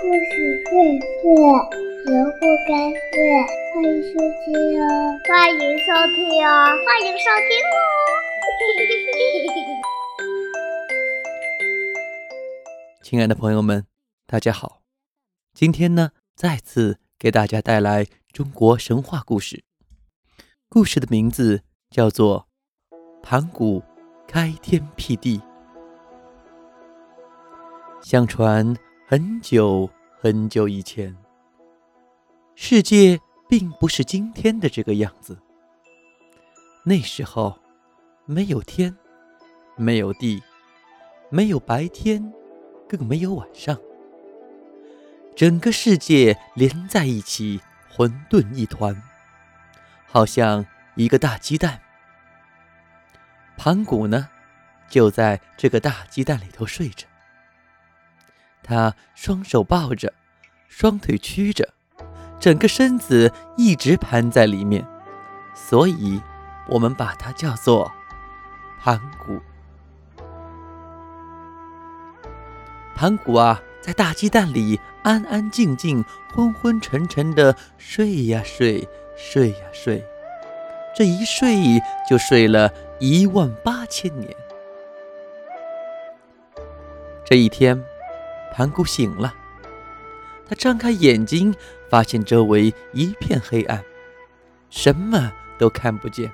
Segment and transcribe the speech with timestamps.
[0.00, 0.70] 故事荟
[1.00, 1.26] 萃，
[2.06, 3.18] 萝卜开会，
[3.74, 4.86] 欢迎收听哦！
[5.26, 6.16] 欢迎收听
[6.46, 6.48] 哦！
[6.86, 7.76] 欢迎收听哦！
[13.02, 13.86] 亲爱的朋友们，
[14.24, 14.82] 大家好！
[15.52, 19.64] 今天呢，再次给大家带来中国神话故事。
[20.68, 22.46] 故事的名字叫做
[23.20, 23.82] 《盘古
[24.28, 25.38] 开天辟地》。
[28.00, 28.76] 相传
[29.10, 29.88] 很久
[30.20, 31.16] 很久以前，
[32.54, 35.38] 世界并不是今天的这个样子。
[36.84, 37.58] 那时候，
[38.26, 38.94] 没有天，
[39.76, 40.42] 没有地，
[41.30, 42.30] 没有白天，
[42.86, 43.78] 更没有晚上。
[45.34, 48.94] 整个世界连在一起，混沌一团，
[50.04, 51.80] 好像一个大鸡蛋。
[53.56, 54.28] 盘古呢，
[54.86, 57.06] 就在这个大鸡蛋里头睡着。
[58.68, 60.12] 他双手抱着，
[60.68, 61.72] 双腿曲着，
[62.38, 64.86] 整个身子一直盘在里面，
[65.54, 66.20] 所以
[66.68, 67.90] 我们把它叫做
[68.78, 69.40] 盘古。
[72.94, 80.04] 盘古啊，在大鸡蛋里安安静静、昏昏沉沉的睡呀睡，睡呀睡，
[80.94, 84.30] 这一睡就睡了一万八千年。
[87.24, 87.82] 这一天。
[88.58, 89.32] 盘古醒了，
[90.44, 91.54] 他张开眼睛，
[91.88, 93.84] 发现周围一片黑暗，
[94.68, 96.28] 什么都看不见。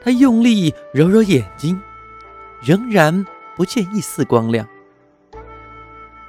[0.00, 1.78] 他用力揉揉眼睛，
[2.62, 4.66] 仍然不见一丝光亮。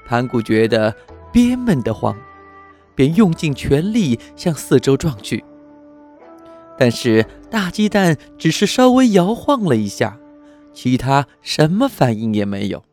[0.06, 0.94] 盘古觉得
[1.32, 2.14] 憋闷得慌，
[2.94, 5.46] 便用尽全力向四周撞去。
[6.78, 10.20] 但是大鸡蛋只是稍微摇晃了一下，
[10.74, 12.84] 其他什么反应也没有。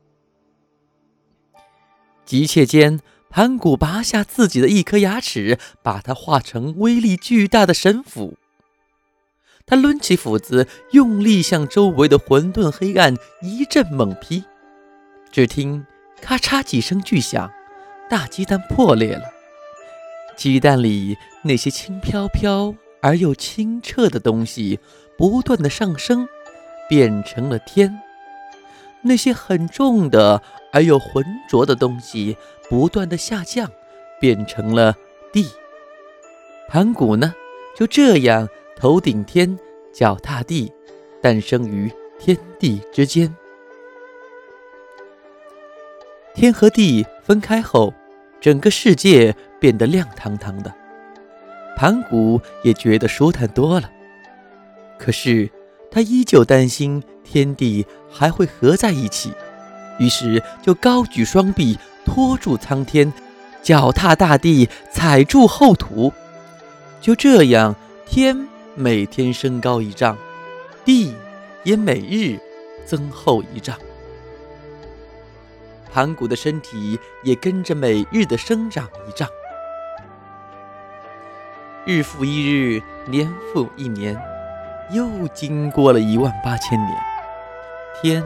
[2.25, 8.39] 急切间，盘古拔下自己的一颗牙齿，把它化成威力巨大的神斧。
[9.67, 14.45] 他抡起斧子，用力向周围的混沌黑暗一阵猛劈。
[15.33, 15.87] 只听
[16.21, 17.51] 咔嚓几声巨响，
[18.09, 19.25] 大鸡蛋破裂了。
[20.37, 24.79] 鸡蛋里那些轻飘飘而又清澈的东西
[25.17, 26.29] 不断的上升，
[26.89, 28.01] 变成了天。
[29.05, 30.43] 那些很重的。
[30.73, 32.37] 而又浑浊的东西
[32.69, 33.71] 不断的下降，
[34.21, 34.93] 变成了
[35.33, 35.49] 地。
[36.67, 37.33] 盘古呢，
[37.77, 39.57] 就这样头顶天，
[39.93, 40.73] 脚踏地，
[41.23, 41.89] 诞生于
[42.19, 43.33] 天地之间。
[46.35, 47.95] 天和地分开后，
[48.41, 50.75] 整个世界变得亮堂堂的，
[51.77, 53.89] 盘古也觉得舒坦多了。
[54.99, 55.49] 可是
[55.95, 59.33] 他依旧担心天地还会合在一起。
[60.01, 63.13] 于是就高举双臂托住苍天，
[63.63, 66.13] 脚踏大地，踩住厚土。
[67.01, 70.19] 就这样，天每天升高一丈，
[70.85, 71.15] 地
[71.63, 72.41] 也每日
[72.85, 73.79] 增厚一丈。
[75.93, 79.29] 盘古的身体也跟着每日的生长一丈。
[81.87, 84.21] 日复一日，年复一年，
[84.91, 86.97] 又经过了一万八千年，
[88.01, 88.25] 天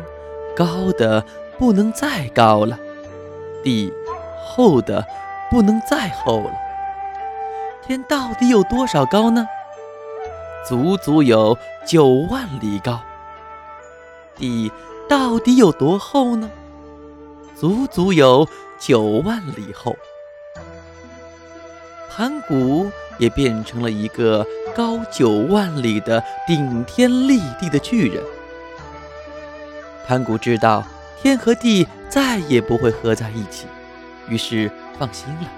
[0.57, 1.25] 高的。
[1.59, 2.79] 不能再高了，
[3.65, 3.93] 地
[4.47, 5.05] 厚的
[5.51, 6.53] 不能再厚了。
[7.85, 9.45] 天到底有多少高呢？
[10.65, 13.01] 足足有九万里高。
[14.37, 14.71] 地
[15.09, 16.49] 到底有多厚呢？
[17.57, 18.47] 足足有
[18.79, 19.97] 九万里厚。
[22.09, 28.23] 盘古也变成了一个高九万里的顶天立地的巨人。
[30.07, 30.85] 盘古知道。
[31.21, 33.67] 天和地再也不会合在一起，
[34.29, 35.51] 于是放心了。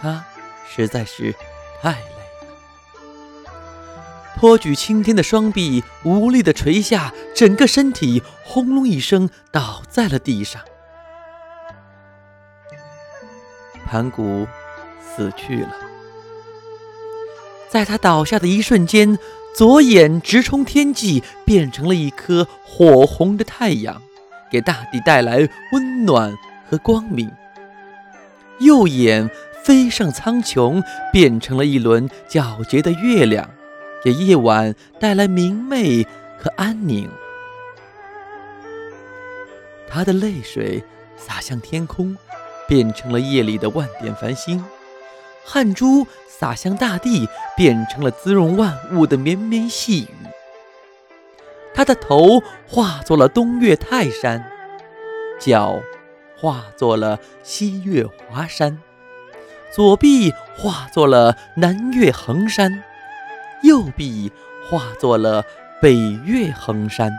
[0.00, 0.24] 他
[0.66, 1.34] 实在是
[1.82, 3.52] 太累了，
[4.38, 10.62] 托举青天的双臂无力地垂下，整个身体轰隆一声倒在了地上。
[13.84, 14.48] 盘古
[15.02, 15.76] 死去了，
[17.68, 19.18] 在他倒下的一瞬间。
[19.54, 24.00] 左眼直冲天际，变成了一颗火红的太阳，
[24.50, 26.34] 给大地带来温暖
[26.66, 27.28] 和光明；
[28.60, 29.28] 右眼
[29.62, 30.82] 飞上苍穹，
[31.12, 33.50] 变成了一轮皎洁的月亮，
[34.02, 36.02] 给夜晚带来明媚
[36.38, 37.10] 和安宁。
[39.86, 40.82] 他的泪水
[41.18, 42.16] 洒向天空，
[42.66, 44.64] 变成了夜里的万点繁星。
[45.44, 50.14] 汗珠洒向大地，变成了滋润万物的绵绵细雨。
[51.74, 54.44] 他的头化作了东岳泰山，
[55.40, 55.80] 脚
[56.36, 58.78] 化作了西岳华山，
[59.72, 62.84] 左臂化作了南岳衡山，
[63.62, 64.30] 右臂
[64.68, 65.44] 化作了
[65.80, 67.10] 北岳衡山，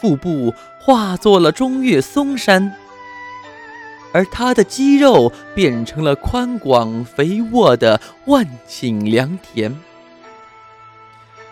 [0.00, 2.74] 腹部化作了中岳嵩山。
[4.14, 9.76] 而他的肌肉变成了宽广肥沃的万顷良田，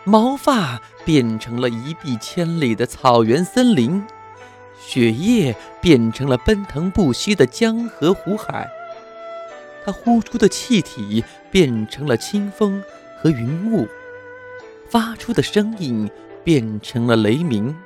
[0.05, 4.05] 毛发变成了一碧千里的草原森林，
[4.81, 8.71] 血液变成了奔腾不息的江河湖海，
[9.85, 12.81] 他呼出的气体变成了清风
[13.21, 13.89] 和云雾，
[14.89, 16.09] 发出的声音
[16.45, 17.77] 变成了雷鸣。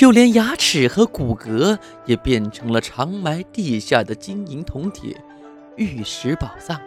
[0.00, 5.22] 就连牙齿和骨骼也变成了长埋地下的金银铜铁、
[5.76, 6.80] 玉石宝藏。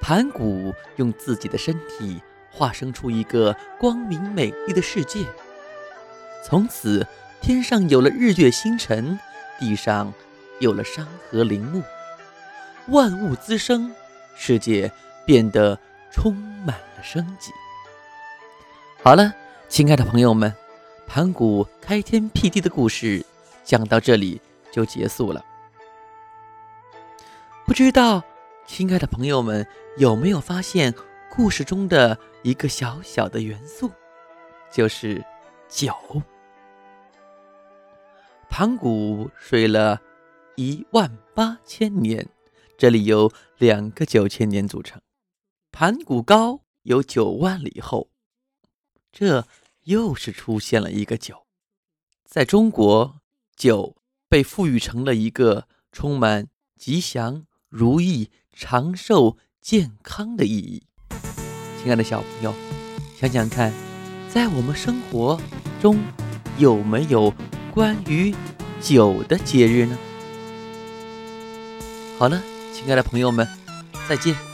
[0.00, 2.18] 盘古用自己的身体
[2.50, 5.22] 化生出一个光明美丽的世界，
[6.42, 7.06] 从此
[7.42, 9.20] 天上有了日月星辰，
[9.60, 10.10] 地上
[10.60, 11.82] 有了山河林木，
[12.88, 13.94] 万物滋生，
[14.34, 14.90] 世界
[15.26, 15.78] 变得
[16.10, 17.50] 充满了生机。
[19.02, 19.30] 好了。
[19.72, 20.54] 亲爱的朋友们，
[21.06, 23.24] 盘古开天辟地的故事
[23.64, 24.38] 讲到这里
[24.70, 25.42] 就结束了。
[27.64, 28.22] 不知道，
[28.66, 29.66] 亲爱的朋友们
[29.96, 30.92] 有没有发现
[31.34, 33.90] 故事中的一个小小的元素，
[34.70, 35.24] 就是
[35.70, 35.90] 酒。
[38.50, 39.98] 盘古睡了
[40.56, 42.28] 一万八千年，
[42.76, 45.00] 这里有两个九千年组成。
[45.70, 48.10] 盘古高有九万里厚，
[49.10, 49.42] 这。
[49.84, 51.46] 又是出现了一个酒，
[52.24, 53.20] 在中国，
[53.56, 53.96] 酒
[54.28, 56.46] 被赋予成了一个充满
[56.76, 60.84] 吉祥、如意、长寿、健康的意义。
[61.82, 62.54] 亲爱的小朋友，
[63.18, 63.72] 想想看，
[64.28, 65.40] 在我们生活
[65.80, 65.98] 中
[66.58, 67.34] 有没有
[67.74, 68.32] 关于
[68.80, 69.98] 酒的节日呢？
[72.18, 72.40] 好了，
[72.72, 73.48] 亲爱的朋友们，
[74.08, 74.51] 再见。